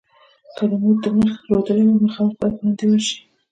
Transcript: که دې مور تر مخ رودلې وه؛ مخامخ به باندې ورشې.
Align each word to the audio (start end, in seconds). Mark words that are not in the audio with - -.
که 0.55 0.63
دې 0.69 0.75
مور 0.83 0.95
تر 1.03 1.11
مخ 1.19 1.33
رودلې 1.51 1.83
وه؛ 1.87 1.99
مخامخ 2.05 2.33
به 2.39 2.47
باندې 2.57 2.85
ورشې. 2.89 3.17